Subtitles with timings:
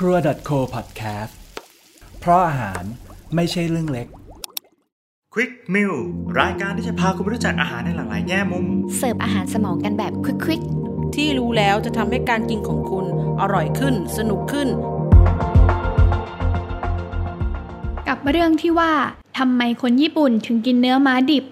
[0.00, 0.16] ครัว
[0.48, 1.32] .co podcast
[2.20, 2.82] เพราะอาหาร
[3.34, 4.08] ไม่ใช่เรื่องเล็ก
[5.34, 5.94] Quick Meal
[6.40, 10.62] รายการที่จะพาคุณไปรู้จักอาหารในหลากหลายแง่มุม เสิร์ฟอาหารสมองกันแบบควิก
[11.14, 13.06] ที่รู้แล้วจะทำให้การกินของคุณ
[13.40, 14.68] อร่อยขึ้น สนุกขึ้น
[18.08, 18.92] กับเรื่องที่ว่า
[19.38, 21.44] ทำไมคนญี่ปุ่นถึงกินเนื้อม้าดิบ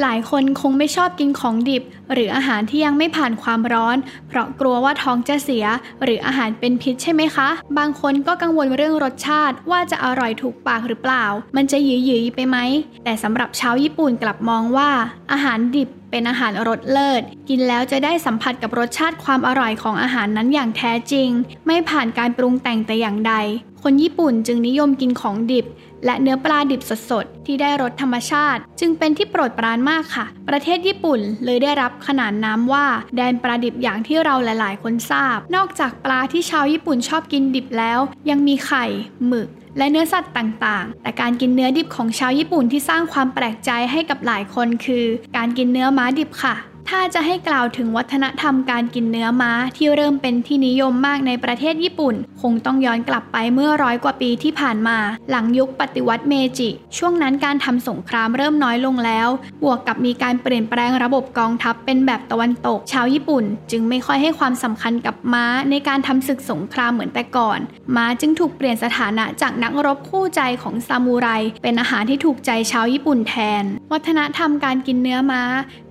[0.00, 1.82] หลายคนคงไม่ชอบกินของดิบ
[2.12, 3.96] หรืออาหารที่ยังไม่ผ่านความร้อน
[4.28, 5.66] เพราะกลัวว่าท้องจะเสีย
[6.02, 11.24] หรืออาหารเป็นพิษใช่ไหมคะ บางคนก็กังวลเรื่องรสชาติว่าจะอร่อยถูกปากหรือเปล่า
[11.56, 12.58] มันจะหยืยๆไปไหม
[13.04, 14.90] แต่สำหรับชาวญี่ปุ่นกลับมองว่า
[15.32, 21.28] อาหารดิบเป็นอาหารรสเลิศ กินแล้วจะได้สัมผัสกับรสชาติความอร่อยของอาหารนั้นอย่างแท้จริง
[21.66, 23.34] ไม่ผ่านการปรุงแต่งแต่อย่างใด
[23.82, 25.66] คนญี่ปุ่นจึงนิยมกินของดิบ
[26.06, 37.98] และเนื้อปลาดิบสดๆที่ได้รสธรรมชาติ จึงเป็นที่โปรดปรานมากค่ะ ประเทศญี่ปุ่นเลยได้รับขนานนามว่า แดนปลาดิบอย่างที่เราหลาย ๆ คนทราบ นอกจากปลาที่ชาวญี่ปุ่นชอบกินดิบแล้ว
[38.30, 38.84] ยังมีไข่
[39.26, 39.48] หมึก
[39.78, 45.04] และเนื้อสัตว์ต่างๆ แต่การกินเนื้อดิบของชาวญี่ปุ่นที่สร้างความแปลกใจให้กับหลายคนคือ
[45.36, 46.54] การกินเนื้อม้าดิบค่ะ
[46.96, 54.98] ถ้าจะให้กล่าวถึงวัฒนธรรมการกินเนื้อม้าที่เริ่มเป็นที่นิยมมากในประเทศญี่ปุ่น คงต้องย้อนกลับไปเมื่อร้อยกว่าปีที่ผ่านมา
[55.30, 59.28] หลังยุคปฏิวัติเมจิ ช่วงนั้นการทำสงครามเริ่มน้อยลงแล้ว
[59.62, 67.58] บวกกับมีการเปลี่ยนแปลงระบบกองทัพเป็นแบบตะวันตก ชาวญี่ปุ่น จึงไม่ค่อยให้ความสำคัญกับม้าในการทำศึกสงครามเหมือนแต่ก่อน
[67.96, 71.28] ม้าจึงถูกเปลี่ยนสถานะจากนักรบคู่ใจของซามูไร
[71.62, 75.42] เป็นอาหารที่ถูกใจชาวญี่ปุ่นแทน วัฒนธรรมการกินเนื้อม้า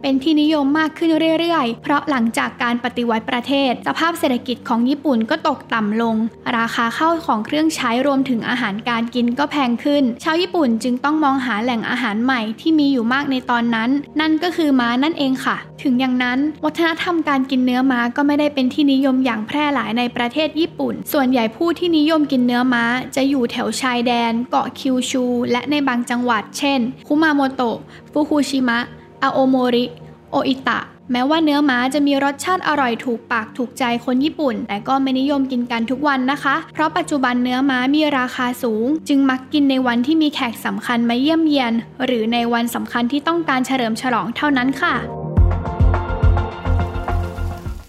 [0.02, 6.16] เป็นที่นิยมมากขึ้นเรื่อยๆ เพราะหลังจากการปฏิวัติประเทศ สภาพเศรษฐกิจของญี่ปุ่นก็ตกต่ำลง
[6.58, 22.84] ราคาเข้าของเครื่องใช้รวมถึงอาหารการกินก็แพงขึ้น ชาวญี่ปุ่นจึงต้องมองหาแหล่งอาหารใหม่ที่มีอยู่มากในตอนนั้น นั่นก็คือม้านั่นเองค่ะ ถึงอย่างนั้น วัฒนธรรมการกินเนื้อม้าก็ไม่ได้เป็นที่นิยมอย่างแพร่หลายในประเทศญี่ปุ่น ส่วนใหญ่ผู้ที่นิยมกินเนื้อม้า
[23.16, 27.78] จะอยู่แถวชายแดน เกาะคิวชู และในบางจังหวัด เช่น คุมาโมโตะ
[28.12, 28.80] ฟุคุชิมะ
[29.24, 29.85] อาโอโมริ
[30.31, 30.80] โออิตะ
[31.12, 41.74] แม้ว่าเนื้อม้าจะมีรสชาติอร่อยถูกปากถูกใจคนญี่ปุ่น แต่ก็ไม่นิยมกินกันทุกวันนะคะ เพราะปัจจุบันเนื้อม้ามีราคาสูง จึงมักกินในวันที่มีแขกสำคัญมาเยี่ยมเยียน
[42.06, 44.96] หรือในวันสำคัญที่ต้องการเฉลิมฉลองเท่านั้นค่ะ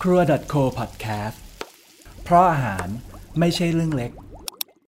[0.03, 0.21] ครัว
[0.53, 1.39] .co podcast
[2.25, 2.87] เพราะอาหาร
[3.39, 4.13] ไม่ใช่เรื่องเล็ก